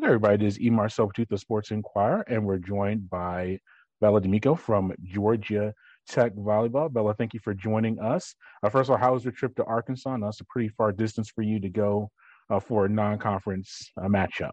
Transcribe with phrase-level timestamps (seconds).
[0.00, 3.58] Everybody, this is Marcel Pourtout, the Sports Inquirer, and we're joined by
[4.00, 5.74] Bella D'Amico from Georgia
[6.08, 6.92] Tech Volleyball.
[6.92, 8.34] Bella, thank you for joining us.
[8.62, 10.16] Uh, first of all, how was your trip to Arkansas?
[10.16, 12.10] That's a pretty far distance for you to go
[12.50, 14.50] uh, for a non-conference uh, matchup.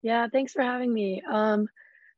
[0.00, 1.20] Yeah, thanks for having me.
[1.30, 1.66] Um,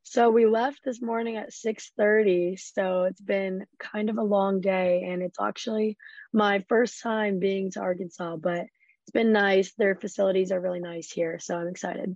[0.05, 5.05] so we left this morning at 6:30, so it's been kind of a long day,
[5.09, 5.97] and it's actually
[6.33, 8.67] my first time being to Arkansas, but
[9.15, 9.73] been nice.
[9.73, 12.15] Their facilities are really nice here, so I'm excited.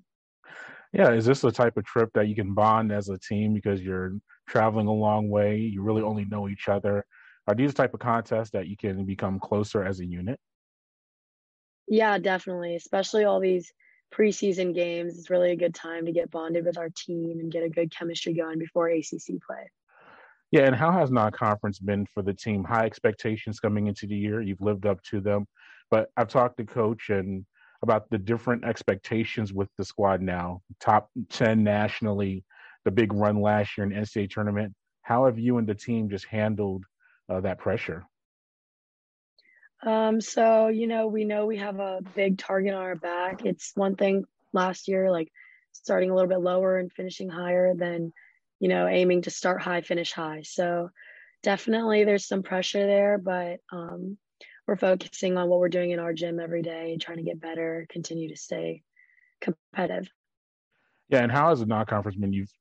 [0.92, 3.80] Yeah, is this the type of trip that you can bond as a team because
[3.80, 4.18] you're
[4.48, 5.56] traveling a long way?
[5.56, 7.06] You really only know each other.
[7.46, 10.38] Are these the type of contests that you can become closer as a unit?
[11.86, 12.76] Yeah, definitely.
[12.76, 13.72] Especially all these
[14.12, 15.18] preseason games.
[15.18, 17.94] It's really a good time to get bonded with our team and get a good
[17.94, 19.70] chemistry going before ACC play.
[20.50, 22.64] Yeah, and how has non-conference been for the team?
[22.64, 24.40] High expectations coming into the year.
[24.40, 25.46] You've lived up to them.
[25.90, 27.44] But I've talked to coach and
[27.82, 30.62] about the different expectations with the squad now.
[30.80, 32.44] Top 10 nationally,
[32.84, 34.74] the big run last year in NCAA tournament.
[35.02, 36.84] How have you and the team just handled
[37.28, 38.04] uh, that pressure?
[39.82, 43.44] Um, so, you know, we know we have a big target on our back.
[43.44, 45.30] It's one thing last year, like
[45.72, 48.12] starting a little bit lower and finishing higher than,
[48.58, 50.42] you know, aiming to start high, finish high.
[50.42, 50.90] So
[51.44, 54.18] definitely there's some pressure there, but um,
[54.68, 57.40] we're focusing on what we're doing in our gym every day, and trying to get
[57.40, 58.82] better, continue to stay
[59.40, 60.10] competitive.
[61.08, 62.34] Yeah, and how has a non-conference been?
[62.34, 62.52] You've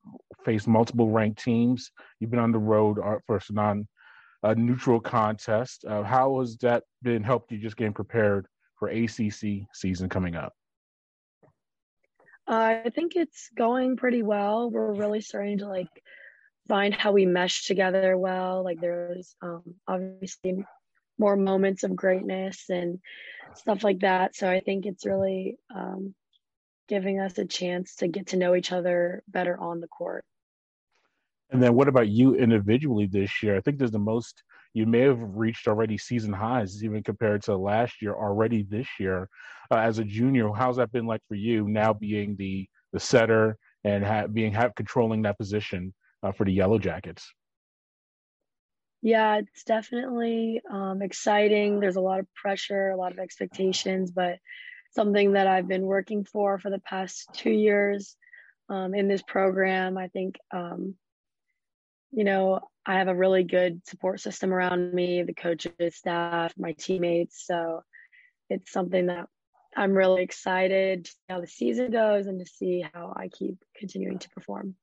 [0.42, 1.90] faced multiple ranked teams.
[2.18, 3.86] You've been on the road uh, for a non
[4.42, 5.84] a neutral contest.
[5.84, 8.46] Uh, how has that been helped you just getting prepared
[8.78, 10.54] for ACC season coming up?
[12.46, 14.70] Uh, I think it's going pretty well.
[14.70, 15.88] We're really starting to like
[16.68, 18.64] find how we mesh together well.
[18.64, 20.64] Like there's um, obviously
[21.18, 23.00] more moments of greatness and
[23.54, 24.36] stuff like that.
[24.36, 26.14] So I think it's really um,
[26.88, 30.24] giving us a chance to get to know each other better on the court.
[31.50, 33.56] And then what about you individually this year?
[33.56, 34.42] I think there's the most
[34.74, 39.28] you may have reached already season highs, even compared to last year already this year.
[39.70, 43.56] Uh, as a junior, how's that been like for you now being the the setter
[43.84, 45.92] and ha- being have controlling that position
[46.22, 47.32] uh, for the Yellow Jackets?
[49.00, 51.78] Yeah, it's definitely um, exciting.
[51.78, 54.38] There's a lot of pressure, a lot of expectations, but
[54.90, 58.16] something that I've been working for for the past two years
[58.68, 59.96] um, in this program.
[59.96, 60.94] I think, um,
[62.10, 66.72] you know, I have a really good support system around me, the coaches, staff, my
[66.72, 67.46] teammates.
[67.46, 67.82] So
[68.50, 69.26] it's something that
[69.76, 73.56] I'm really excited to see how the season goes and to see how I keep
[73.76, 74.74] continuing to perform.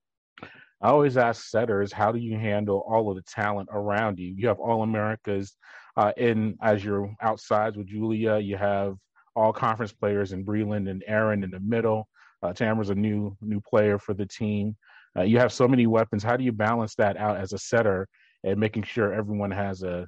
[0.82, 4.34] I always ask setters, how do you handle all of the talent around you?
[4.38, 5.56] You have all Americas
[5.98, 8.38] uh, in as your outsides with Julia.
[8.38, 8.96] You have
[9.36, 12.08] all conference players in Breland and Erin in the middle.
[12.44, 14.76] Uh, Tamara's a new new player for the team.
[15.18, 16.24] Uh, you have so many weapons.
[16.24, 18.08] How do you balance that out as a setter
[18.44, 20.08] and making sure everyone has a,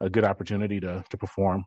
[0.00, 1.64] a good opportunity to to perform?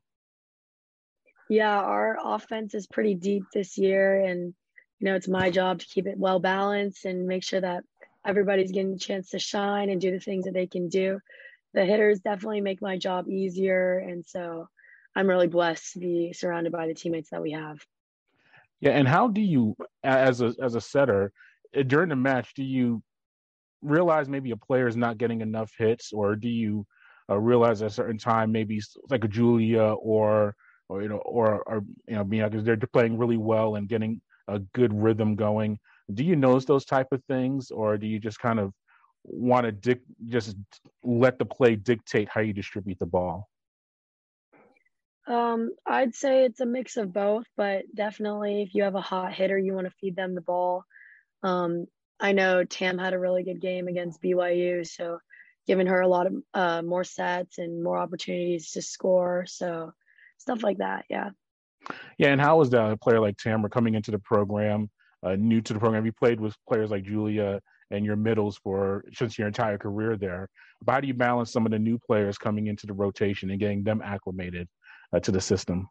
[1.49, 4.53] Yeah, our offense is pretty deep this year, and
[4.99, 7.83] you know it's my job to keep it well balanced and make sure that
[8.27, 11.19] everybody's getting a chance to shine and do the things that they can do.
[11.73, 13.99] The hitters definitely make my job easier.
[13.99, 14.67] And so
[15.15, 17.79] I'm really blessed to be surrounded by the teammates that we have.
[18.79, 21.31] Yeah, and how do you, as a as a setter,
[21.73, 23.01] eh, during the match, do you
[23.81, 26.85] realize maybe a player is not getting enough hits, or do you
[27.29, 30.55] uh, realize at a certain time maybe like a Julia or
[30.89, 34.59] or you know or or you know because they're playing really well and getting a
[34.59, 35.79] good rhythm going?
[36.13, 38.73] Do you notice those type of things or do you just kind of
[39.23, 40.55] want to dic- just
[41.03, 43.49] let the play dictate how you distribute the ball
[45.27, 49.33] um, I'd say it's a mix of both, but definitely if you have a hot
[49.33, 50.85] hitter, you want to feed them the ball.
[51.43, 51.85] Um,
[52.19, 55.19] I know Tam had a really good game against BYU, so
[55.67, 59.45] giving her a lot of uh, more sets and more opportunities to score.
[59.45, 59.91] So
[60.37, 61.31] stuff like that, yeah.
[62.17, 64.89] Yeah, and how was that a player like Tamara coming into the program?
[65.23, 66.05] Uh, new to the program.
[66.05, 67.61] You played with players like Julia
[67.91, 70.49] and your middles for since your entire career there.
[70.83, 73.59] But how do you balance some of the new players coming into the rotation and
[73.59, 74.67] getting them acclimated
[75.13, 75.87] uh, to the system?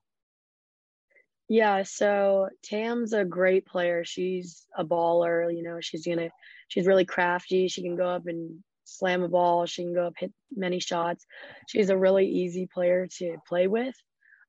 [1.49, 4.05] Yeah, so Tam's a great player.
[4.05, 5.55] She's a baller.
[5.55, 6.31] You know, she's gonna,
[6.69, 7.69] she's really crafty.
[7.69, 9.67] She can go up and slam a ball.
[9.67, 11.25] She can go up hit many shots.
[11.69, 13.95] She's a really easy player to play with.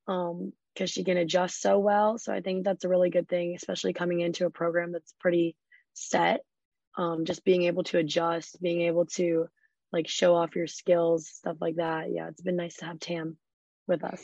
[0.07, 2.19] Um, because she can adjust so well.
[2.19, 5.55] So I think that's a really good thing, especially coming into a program that's pretty
[5.93, 6.41] set.
[6.97, 9.47] Um, just being able to adjust, being able to
[9.91, 12.11] like show off your skills, stuff like that.
[12.11, 13.37] Yeah, it's been nice to have Tam
[13.87, 14.21] with us.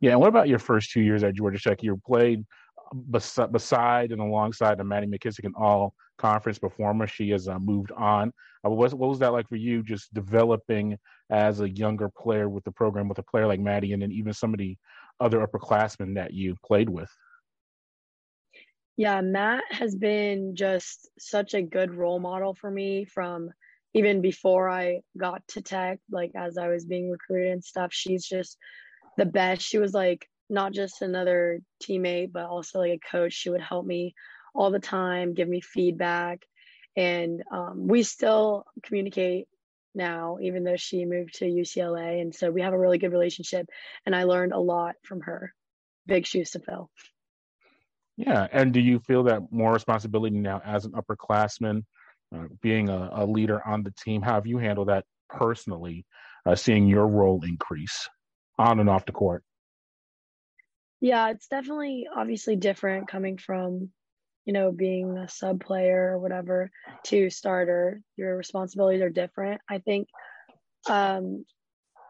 [0.00, 1.82] Yeah, and what about your first two years at Georgia Tech?
[1.82, 2.44] You played
[3.10, 7.08] beside, beside and alongside the Maddie McKissick an all conference performer.
[7.08, 8.32] She has uh, moved on.
[8.64, 10.96] Uh, what, what, was that like for you, just developing
[11.30, 14.32] as a younger player with the program with a player like Maddie and then even
[14.32, 14.76] some of the
[15.20, 17.10] other upperclassmen that you played with?
[18.96, 23.50] Yeah, Matt has been just such a good role model for me from
[23.94, 27.92] even before I got to tech, like as I was being recruited and stuff.
[27.92, 28.58] She's just
[29.16, 29.62] the best.
[29.62, 33.32] She was like not just another teammate, but also like a coach.
[33.32, 34.14] She would help me
[34.54, 36.42] all the time, give me feedback.
[36.96, 39.46] And um, we still communicate
[39.98, 42.22] now, even though she moved to UCLA.
[42.22, 43.66] And so we have a really good relationship.
[44.06, 45.52] And I learned a lot from her.
[46.06, 46.90] Big shoes to fill.
[48.16, 48.46] Yeah.
[48.50, 51.84] And do you feel that more responsibility now as an upperclassman,
[52.34, 54.22] uh, being a, a, leader on the team?
[54.22, 56.06] How have you handled that personally,
[56.46, 58.08] uh, seeing your role increase
[58.58, 59.44] on and off the court?
[61.00, 63.90] Yeah, it's definitely obviously different coming from,
[64.48, 66.70] you know, being a sub player or whatever
[67.04, 68.00] to starter.
[68.16, 69.60] Your responsibilities are different.
[69.68, 70.08] I think
[70.88, 71.44] um,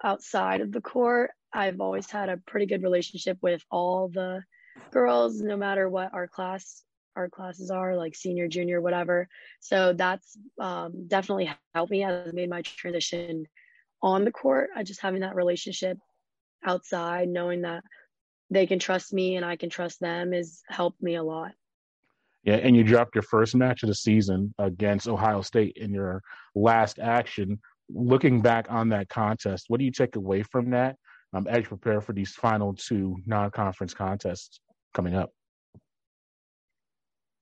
[0.04, 4.44] outside of the court, I've always had a pretty good relationship with all the
[4.92, 6.84] girls, no matter what our class
[7.16, 9.26] our classes are, like senior, junior, whatever.
[9.58, 13.46] So that's um, definitely helped me as I made my transition
[14.00, 14.70] on the court.
[14.76, 15.98] I just having that relationship
[16.64, 17.82] outside, knowing that
[18.48, 21.50] they can trust me and I can trust them has helped me a lot.
[22.44, 26.22] Yeah, and you dropped your first match of the season against Ohio State in your
[26.54, 27.58] last action.
[27.90, 30.96] Looking back on that contest, what do you take away from that
[31.32, 34.60] um, as you prepare for these final two non-conference contests
[34.94, 35.30] coming up?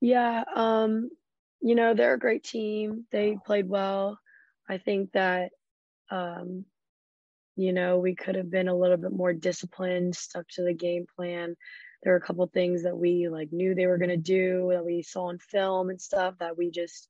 [0.00, 1.10] Yeah, um,
[1.60, 3.06] you know they're a great team.
[3.12, 4.18] They played well.
[4.68, 5.50] I think that
[6.10, 6.64] um,
[7.56, 11.06] you know, we could have been a little bit more disciplined, stuck to the game
[11.16, 11.56] plan.
[12.02, 14.84] There were a couple things that we like knew they were going to do that
[14.84, 17.08] we saw in film and stuff that we just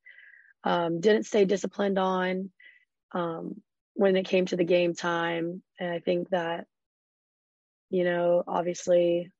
[0.65, 2.51] um, didn't stay disciplined on
[3.13, 3.61] um,
[3.95, 5.63] when it came to the game time.
[5.79, 6.67] And I think that,
[7.91, 9.31] you know, obviously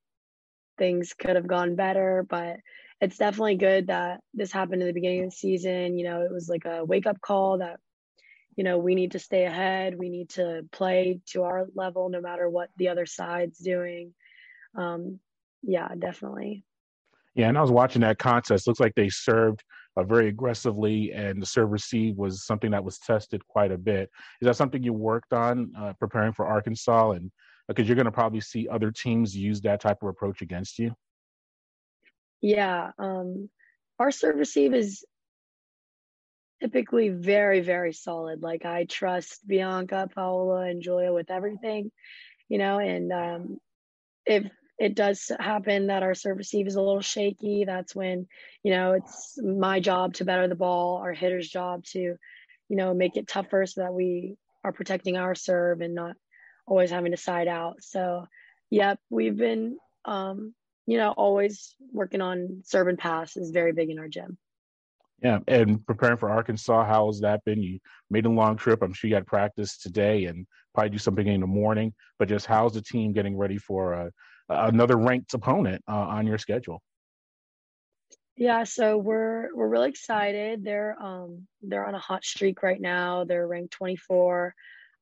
[0.79, 2.57] things could have gone better, but
[3.01, 5.99] it's definitely good that this happened in the beginning of the season.
[5.99, 7.79] You know, it was like a wake up call that
[8.57, 9.99] you know, we need to stay ahead.
[9.99, 14.15] We need to play to our level no matter what the other side's doing.
[14.75, 15.21] Um,
[15.67, 16.65] yeah, definitely.
[17.35, 18.67] Yeah, and I was watching that contest.
[18.67, 19.63] Looks like they served
[19.97, 24.09] uh, very aggressively, and the serve receive was something that was tested quite a bit.
[24.41, 27.11] Is that something you worked on uh, preparing for Arkansas?
[27.11, 27.31] And
[27.69, 30.79] because uh, you're going to probably see other teams use that type of approach against
[30.79, 30.95] you.
[32.41, 33.51] Yeah, um,
[33.99, 35.05] our serve receive is
[36.61, 38.41] typically very, very solid.
[38.41, 41.91] Like I trust Bianca, Paola, and Julia with everything,
[42.49, 43.59] you know, and um,
[44.25, 44.45] if
[44.79, 48.27] it does happen that our serve receive is a little shaky, that's when,
[48.63, 52.93] you know, it's my job to better the ball, our hitter's job to, you know,
[52.93, 56.17] make it tougher so that we are protecting our serve and not
[56.67, 57.77] always having to side out.
[57.81, 58.27] So,
[58.71, 60.55] yep, we've been, um,
[60.87, 64.37] you know, always working on serve and pass is very big in our gym.
[65.23, 67.63] Yeah, and preparing for Arkansas, how has that been?
[67.63, 67.79] You
[68.11, 68.83] made a long trip.
[68.83, 71.95] I'm sure you had practice today and probably do something in the morning.
[72.19, 74.11] But just how's the team getting ready for uh,
[74.49, 76.83] another ranked opponent uh, on your schedule?
[78.37, 80.63] Yeah, so we're we're really excited.
[80.63, 83.25] They're um they're on a hot streak right now.
[83.25, 84.55] They're ranked 24.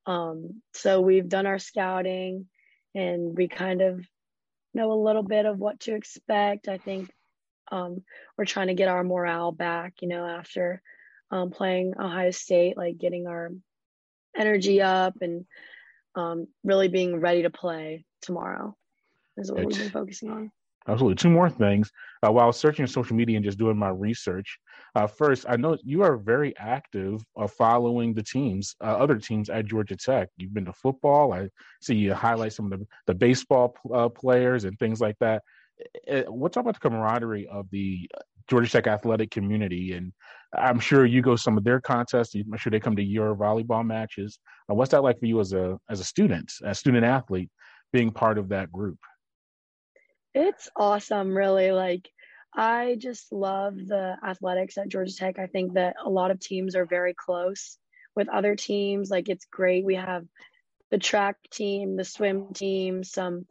[0.07, 2.47] Um, so we've done our scouting,
[2.95, 4.05] and we kind of
[4.73, 6.69] know a little bit of what to expect.
[6.69, 7.11] I think
[7.73, 8.05] um,
[8.39, 10.81] we're trying to get our morale back, you know, after
[11.31, 13.51] um, playing Ohio State, like getting our
[14.37, 15.45] energy up and
[16.15, 18.77] um, really being ready to play tomorrow
[19.37, 20.51] is what we've been focusing on.
[20.87, 21.15] Absolutely.
[21.17, 21.91] Two more things.
[22.23, 24.59] Uh, while searching social media and just doing my research,
[24.95, 29.49] uh, first, I know you are very active uh, following the teams, uh, other teams
[29.49, 30.29] at Georgia Tech.
[30.37, 31.33] You've been to football.
[31.33, 31.49] I
[31.81, 35.43] see you highlight some of the, the baseball uh, players and things like that.
[36.29, 38.09] What's about the camaraderie of the
[38.49, 39.95] Georgia Tech athletic community?
[39.95, 40.13] And
[40.57, 42.35] I'm sure you go some of their contests.
[42.35, 44.39] I'm sure they come to your volleyball matches.
[44.71, 47.51] Uh, what's that like for you as a as a student, a student athlete,
[47.93, 48.99] being part of that group?
[50.35, 51.71] It's awesome, really.
[51.71, 52.11] Like
[52.55, 55.39] I just love the athletics at Georgia Tech.
[55.39, 57.79] I think that a lot of teams are very close
[58.17, 59.11] with other teams.
[59.11, 59.85] Like it's great.
[59.85, 60.25] We have
[60.91, 63.47] the track team, the swim team, some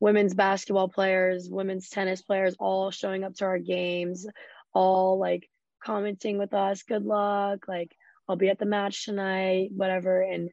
[0.00, 4.26] women's basketball players, women's tennis players, all showing up to our games,
[4.72, 5.48] all like
[5.84, 7.94] commenting with us, good luck, like
[8.28, 10.22] I'll be at the match tonight, whatever.
[10.22, 10.50] And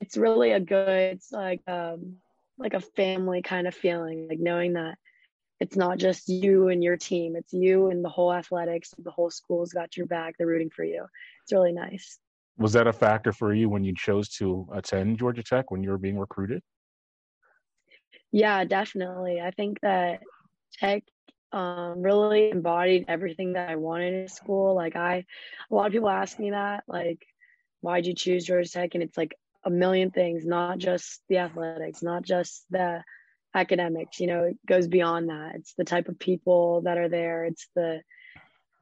[0.00, 2.16] it's really a good, it's like um
[2.58, 4.96] like a family kind of feeling, like knowing that
[5.60, 9.30] it's not just you and your team, it's you and the whole athletics, the whole
[9.30, 11.06] school's got your back, they're rooting for you.
[11.42, 12.18] It's really nice.
[12.56, 15.90] Was that a factor for you when you chose to attend Georgia Tech when you
[15.90, 16.62] were being recruited?
[18.30, 19.40] Yeah, definitely.
[19.40, 20.20] I think that
[20.72, 21.04] Tech
[21.52, 24.74] um, really embodied everything that I wanted in school.
[24.74, 25.24] Like I,
[25.70, 27.24] a lot of people ask me that, like,
[27.80, 28.94] why'd you choose Georgia Tech?
[28.94, 33.02] And it's like a million things, not just the athletics, not just the
[33.54, 34.20] academics.
[34.20, 35.52] You know, it goes beyond that.
[35.54, 37.44] It's the type of people that are there.
[37.44, 38.02] It's the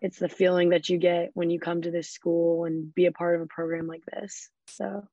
[0.00, 3.12] it's the feeling that you get when you come to this school and be a
[3.12, 4.48] part of a program like this.
[4.66, 5.04] So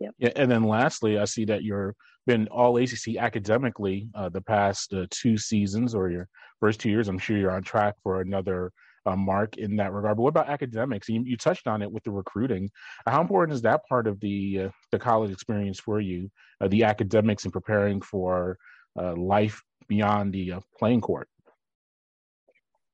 [0.00, 0.14] Yep.
[0.18, 1.94] Yeah, and then lastly, I see that you're
[2.26, 7.08] been all ACC academically uh, the past uh, two seasons or your first two years.
[7.08, 8.72] I'm sure you're on track for another
[9.06, 10.16] uh, mark in that regard.
[10.16, 11.08] But what about academics?
[11.08, 12.70] You, you, touched on it with the recruiting.
[13.06, 16.30] How important is that part of the uh, the college experience for you?
[16.60, 18.58] Uh, the academics and preparing for
[18.98, 21.28] uh, life beyond the playing court.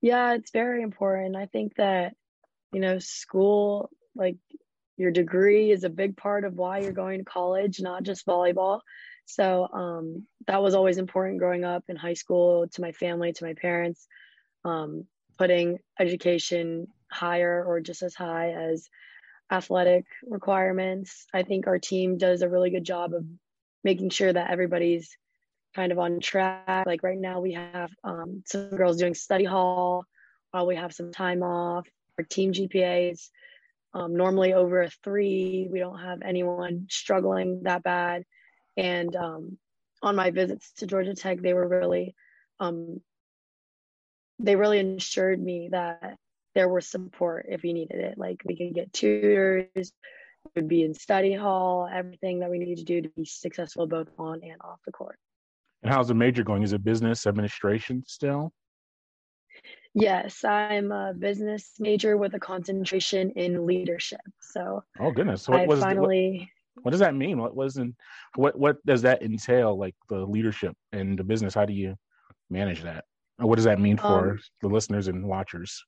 [0.01, 1.35] Yeah, it's very important.
[1.35, 2.13] I think that
[2.73, 4.37] you know school like
[4.97, 8.81] your degree is a big part of why you're going to college, not just volleyball.
[9.25, 13.43] So um, that was always important growing up in high school to my family, to
[13.45, 14.05] my parents,
[14.65, 15.05] um,
[15.37, 18.89] putting education higher or just as high as
[19.51, 21.25] athletic requirements.
[21.33, 23.25] I think our team does a really good job of
[23.83, 25.15] making sure that everybody's
[25.75, 26.85] kind of on track.
[26.85, 30.05] Like right now, we have um, some girls doing study hall
[30.51, 31.87] while we have some time off.
[32.17, 33.29] Our team GPAs
[33.93, 35.67] um, normally over a three.
[35.69, 38.23] We don't have anyone struggling that bad.
[38.77, 39.57] And um,
[40.01, 42.15] on my visits to Georgia Tech, they were really,
[42.59, 43.01] um,
[44.43, 46.17] they really ensured me that
[46.55, 48.17] there was support if you needed it.
[48.17, 49.93] Like we could get tutors,
[50.55, 54.07] would be in study hall, everything that we need to do to be successful both
[54.17, 55.17] on and off the court.
[55.83, 56.63] And how's the major going?
[56.63, 58.51] Is it business administration still?
[59.93, 64.21] Yes, I'm a business major with a concentration in leadership.
[64.39, 66.49] So, oh goodness, what, I finally.
[66.75, 67.39] What, what, does that mean?
[67.39, 67.95] What was in,
[68.35, 69.77] what what does that entail?
[69.77, 71.53] Like the leadership and the business.
[71.53, 71.95] How do you
[72.49, 73.03] manage that?
[73.41, 75.83] What does that mean for um, the listeners and watchers?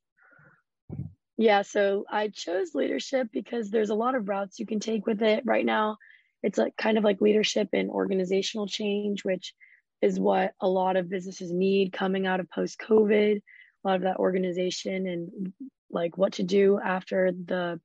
[1.38, 5.22] Yeah, so I chose leadership because there's a lot of routes you can take with
[5.22, 5.44] it.
[5.46, 5.98] Right now,
[6.42, 9.54] it's like kind of like leadership and organizational change, which
[10.02, 13.42] is what a lot of businesses need coming out of post COVID
[13.84, 15.54] a lot of that organization and
[15.92, 17.80] like what to do after the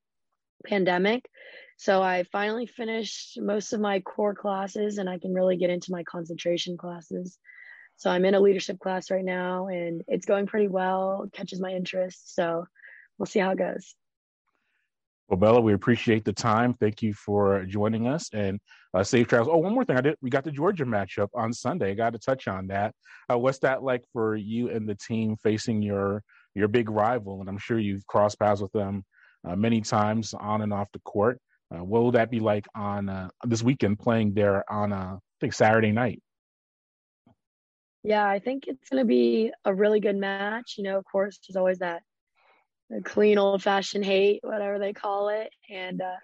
[0.66, 1.28] pandemic.
[1.76, 5.92] So I finally finished most of my core classes and I can really get into
[5.92, 7.38] my concentration classes.
[7.98, 11.72] So I'm in a leadership class right now and it's going pretty well, catches my
[11.72, 12.32] interest.
[12.34, 12.64] So
[13.18, 13.96] we'll see how it goes.
[15.28, 16.74] Well, Bella, we appreciate the time.
[16.74, 18.60] Thank you for joining us and
[18.94, 19.50] uh, safe travels.
[19.52, 19.96] Oh, one more thing.
[19.96, 20.16] I did.
[20.22, 21.90] We got the Georgia matchup on Sunday.
[21.90, 22.94] I got to touch on that.
[23.30, 26.22] Uh, what's that like for you and the team facing your
[26.54, 27.40] your big rival?
[27.40, 29.04] And I'm sure you've crossed paths with them
[29.46, 31.40] uh, many times on and off the court.
[31.74, 35.36] Uh, what will that be like on uh, this weekend playing there on uh, I
[35.40, 36.22] think Saturday night?
[38.08, 40.76] Yeah, I think it's going to be a really good match.
[40.78, 42.00] You know, of course, there's always that
[43.04, 45.50] clean old fashioned hate, whatever they call it.
[45.68, 46.16] And uh,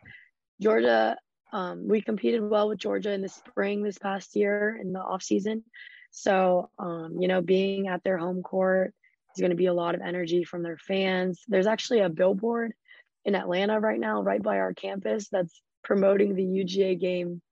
[0.63, 1.19] Georgia,
[1.53, 5.23] um, we competed well with Georgia in the spring this past year in the off
[5.23, 5.63] season.
[6.11, 8.95] So, um, you know, being at their home court
[9.37, 11.43] is going to be a lot of energy from their fans.
[11.49, 12.73] There's actually a billboard
[13.27, 17.43] in Atlanta right now, right by our campus, that's promoting the UGA game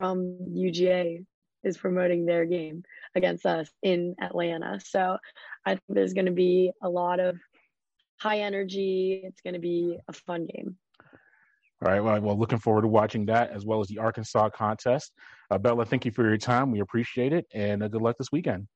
[0.00, 1.24] from UGA
[1.64, 2.84] is promoting their game
[3.14, 4.80] against us in Atlanta.
[4.84, 5.18] So
[5.64, 7.38] I think there's going to be a lot of
[8.20, 9.20] high energy.
[9.24, 10.76] It's going to be a fun game.
[11.80, 12.00] All right.
[12.00, 15.12] Well, well, looking forward to watching that as well as the Arkansas contest.
[15.50, 16.72] Uh, Bella, thank you for your time.
[16.72, 18.66] We appreciate it, and uh, good luck this weekend.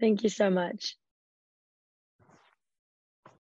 [0.00, 0.96] Thank you so much.